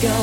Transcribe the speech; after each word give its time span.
go. 0.00 0.18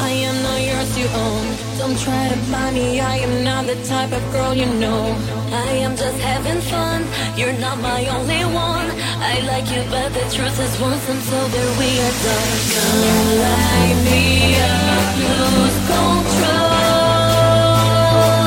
I 0.00 0.10
am 0.28 0.42
not 0.42 0.60
yours 0.60 0.90
to 0.96 1.04
own. 1.24 1.44
Don't 1.78 1.98
try 1.98 2.28
to 2.28 2.36
buy 2.52 2.70
me. 2.72 3.00
I 3.00 3.16
am 3.18 3.44
not 3.44 3.66
the 3.66 3.76
type 3.84 4.12
of 4.12 4.22
girl 4.32 4.54
you 4.54 4.66
know. 4.66 5.16
I 5.52 5.70
am 5.84 5.96
just 5.96 6.18
having 6.20 6.60
fun. 6.60 7.06
You're 7.36 7.58
not 7.58 7.78
my 7.80 8.06
only 8.16 8.44
one. 8.44 8.88
I 9.32 9.40
like 9.50 9.66
you, 9.72 9.82
but 9.90 10.12
the 10.12 10.24
truth 10.34 10.58
is, 10.66 10.74
once 10.80 11.08
I'm 11.08 11.20
sober, 11.30 11.66
we 11.80 11.90
are 12.06 12.16
done. 12.26 12.52
Come 12.74 13.28
light 13.44 13.98
me 14.08 14.24
up, 14.72 15.08
lose 15.24 15.78
control. 15.88 16.74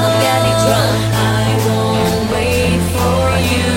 I'm 0.05 0.16
getting 0.25 0.57
drunk. 0.66 1.00
I 1.41 1.48
won't 1.66 2.23
wait 2.34 2.82
for 2.94 3.23
you. 3.52 3.77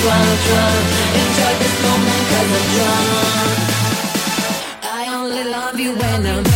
drunk, 0.00 0.38
drunk 0.46 0.84
Enjoy 1.22 1.52
this 1.62 1.76
moment 1.84 2.22
cause 2.30 2.50
I'm 2.58 2.66
drunk. 2.74 3.58
I 4.98 5.02
only 5.18 5.44
love 5.44 5.78
you 5.80 5.92
when 6.00 6.26
I'm 6.26 6.47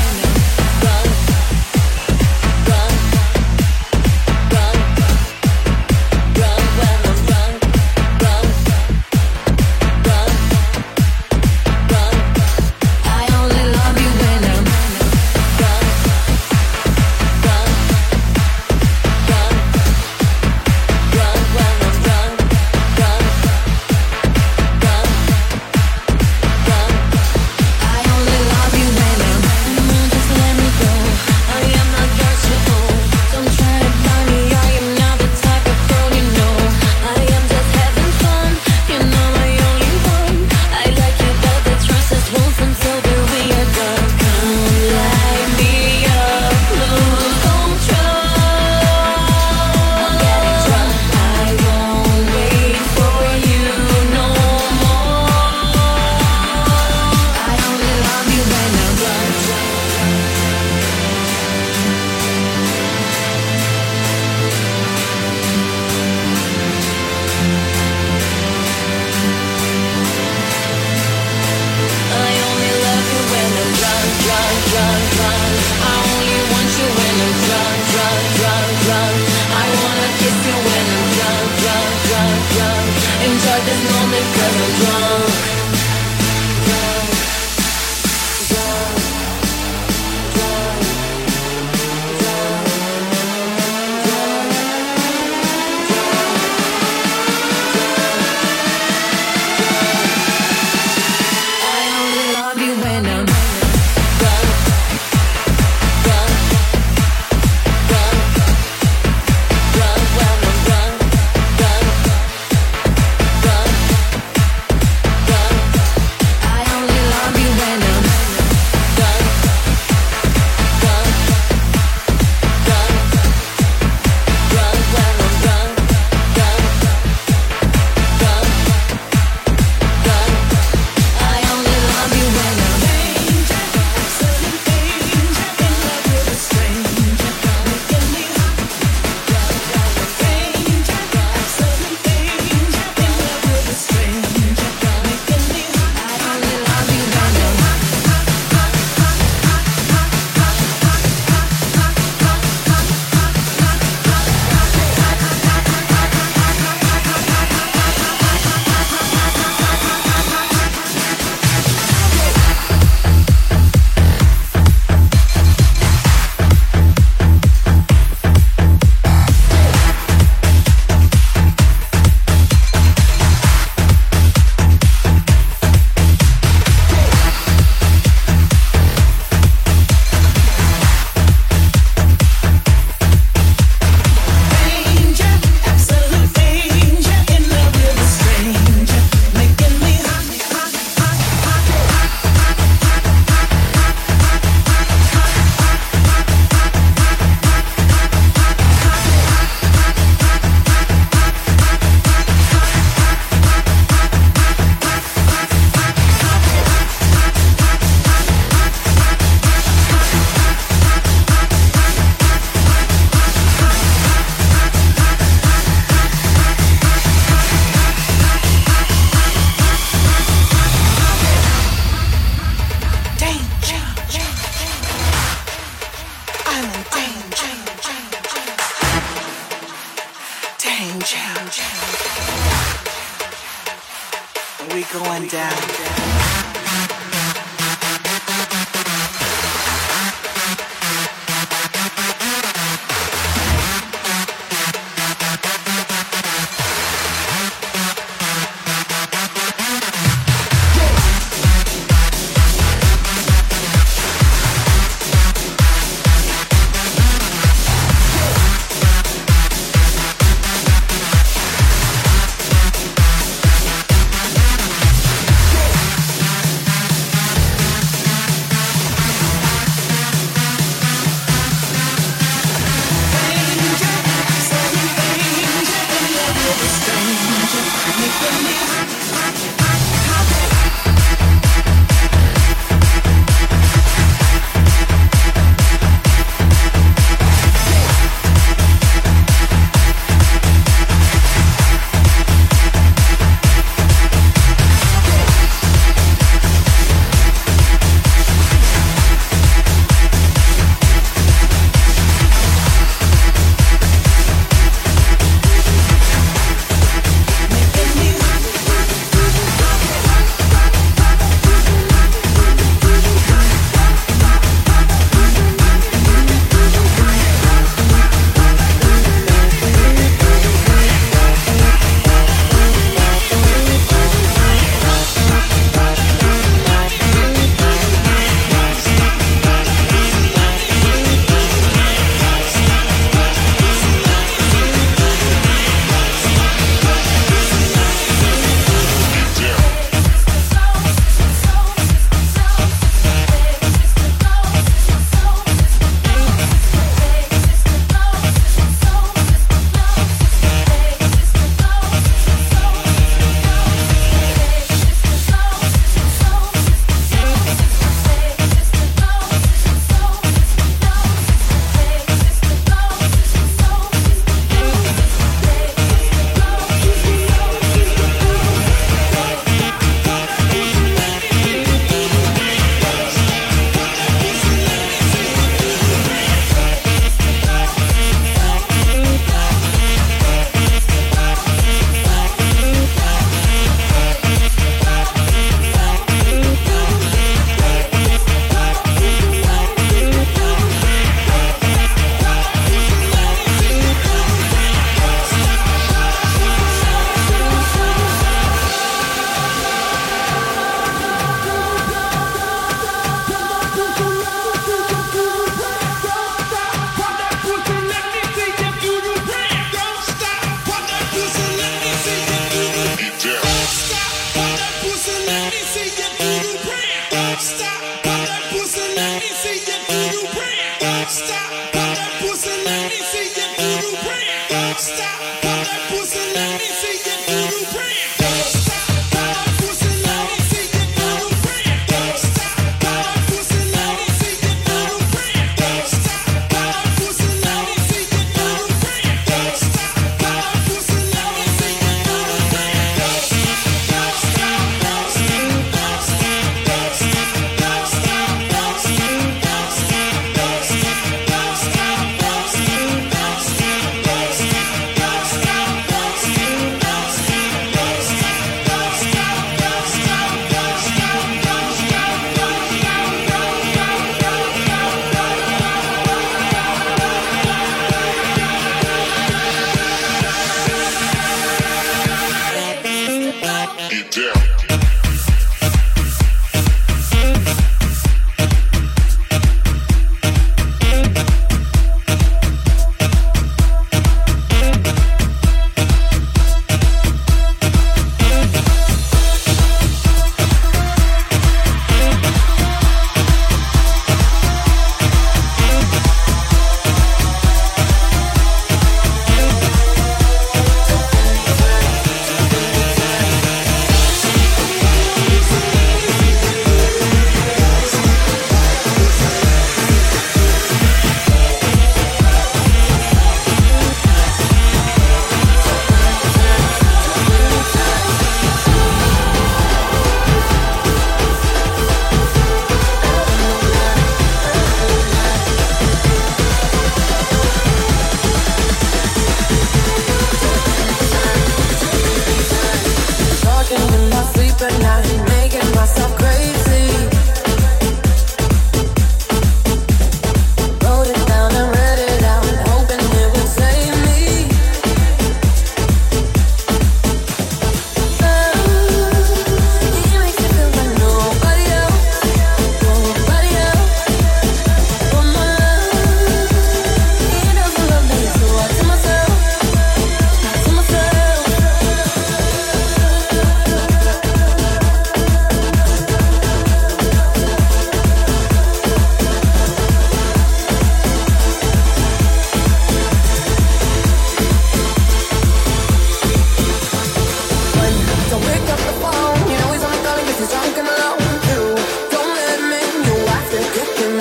down. 235.33 235.82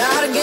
not 0.01 0.23
again. 0.23 0.40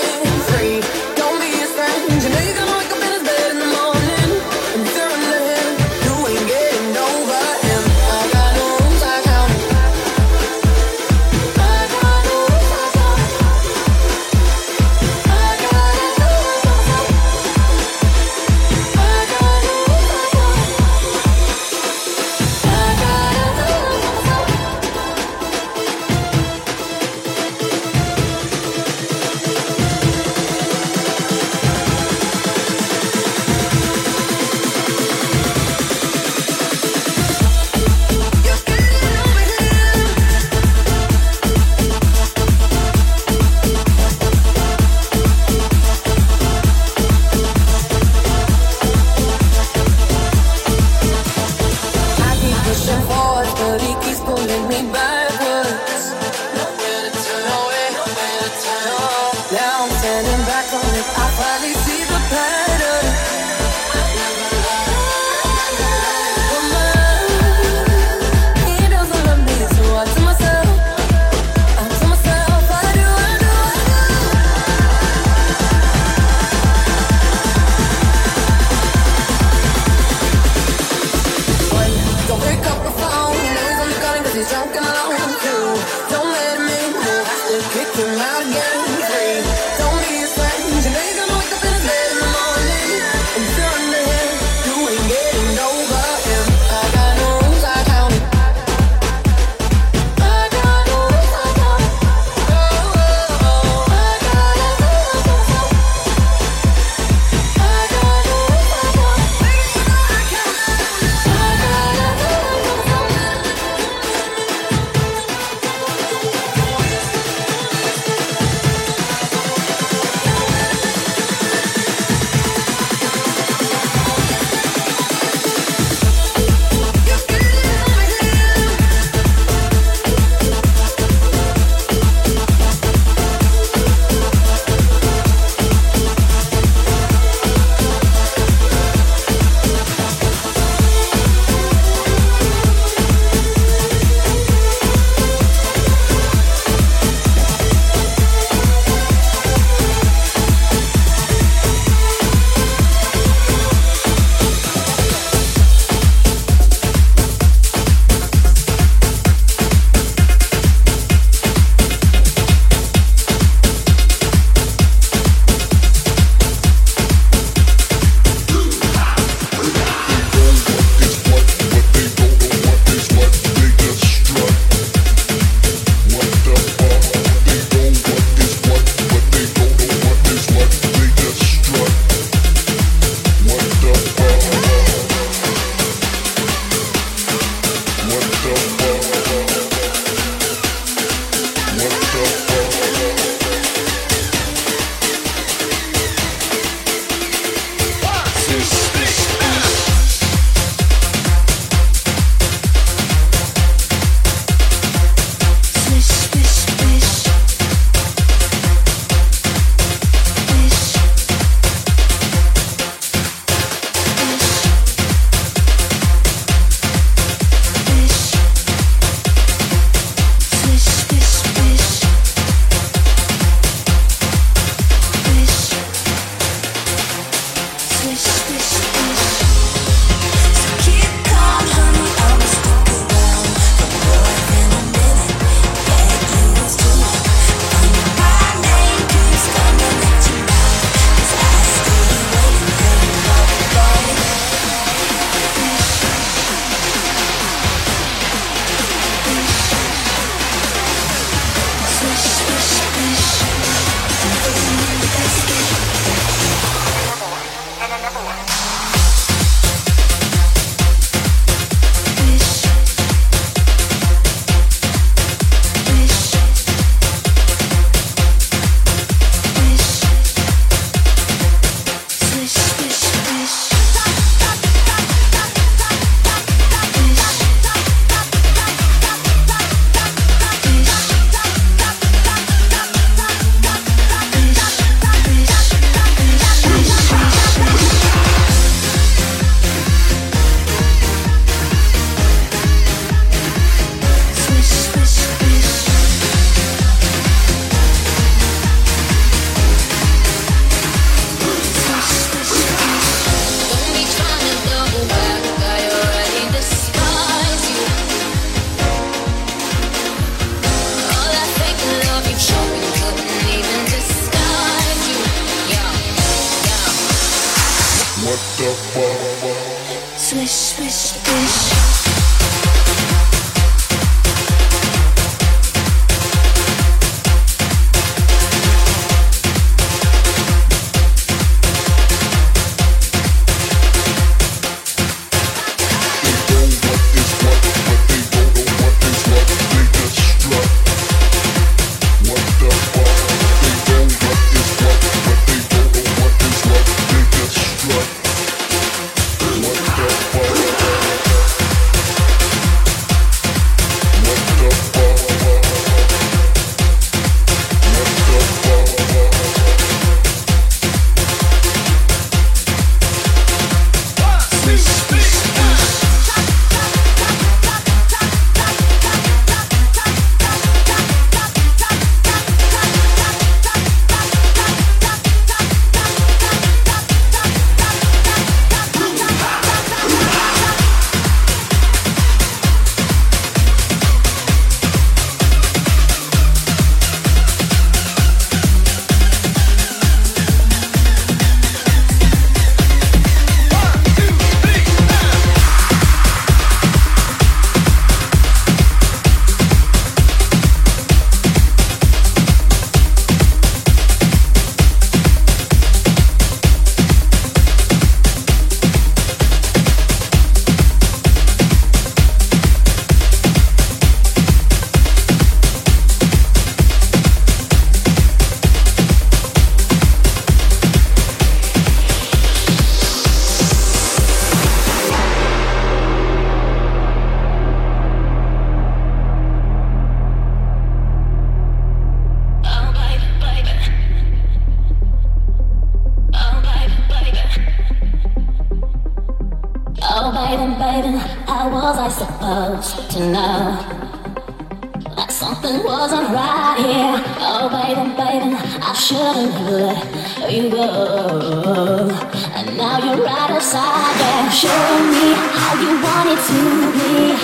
Show 453.58 454.70
me 455.10 455.34
how 455.34 455.74
you 455.82 456.00
want 456.00 456.30
it 456.30 456.38
to 456.46 456.60
be. 456.94 457.34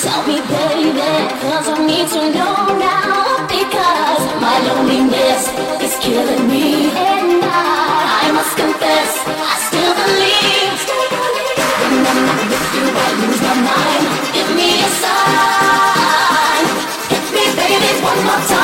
Tell 0.00 0.22
me, 0.22 0.38
baby, 0.46 1.02
cause 1.42 1.68
I 1.68 1.84
need 1.84 2.06
to 2.14 2.30
know 2.30 2.78
now. 2.78 3.42
Because 3.50 4.22
my 4.40 4.54
loneliness 4.70 5.50
is 5.82 5.98
killing 5.98 6.46
me. 6.46 6.94
And 6.94 7.42
I, 7.42 8.22
I 8.22 8.30
must 8.30 8.56
confess, 8.56 9.18
I 9.26 9.54
still 9.66 9.94
believe. 9.98 10.78
When 11.90 12.06
I'm 12.06 12.22
you, 12.70 12.86
I 12.94 13.10
lose 13.18 13.42
my 13.42 13.54
mind. 13.66 14.04
Give 14.30 14.50
me 14.54 14.78
a 14.78 14.90
sign. 15.02 16.66
Hit 17.10 17.26
me, 17.34 17.44
baby, 17.58 17.90
one 18.00 18.22
more 18.24 18.42
time. 18.46 18.63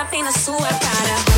a 0.00 0.04
pena 0.06 0.32
sua 0.32 0.56
cara. 0.56 1.29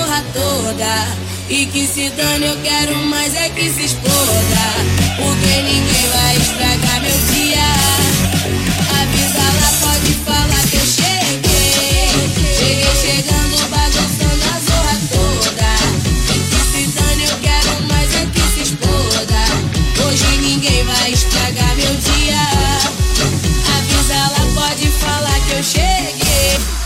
porra 0.00 0.24
toda. 0.32 1.08
E 1.48 1.66
que 1.66 1.86
se 1.86 2.08
dane, 2.10 2.46
eu 2.46 2.56
quero 2.62 2.96
mais 3.06 3.34
é 3.34 3.48
que 3.50 3.68
se 3.70 3.84
exploda. 3.84 4.64
Porque 5.16 5.62
ninguém 5.62 6.06
vai 6.14 6.36
estragar 6.36 7.00
meu 7.02 7.18
dia. 7.32 7.68
Avisa 9.00 9.46
lá, 9.58 9.70
pode 9.80 10.12
falar 10.24 10.62
que 10.70 10.76
eu 10.76 10.86
cheguei. 10.86 12.08
Cheguei 12.56 12.94
chegando, 13.02 13.68
bagunçando 13.68 14.44
a 14.44 14.58
zorra 14.68 14.96
toda. 15.12 15.70
E 16.34 16.38
que 16.48 16.60
se 16.72 16.86
dane, 16.96 17.24
eu 17.24 17.36
quero 17.42 17.82
mais 17.88 18.14
é 18.14 18.26
que 18.26 18.40
se 18.54 18.60
exploda. 18.62 19.42
Hoje 20.06 20.36
ninguém 20.38 20.84
vai 20.84 21.12
estragar 21.12 21.74
meu 21.76 21.94
dia. 21.96 22.42
Avisa 23.76 24.14
lá, 24.14 24.44
pode 24.54 24.86
falar 24.88 25.40
que 25.46 25.52
eu 25.52 25.62
cheguei. 25.62 26.79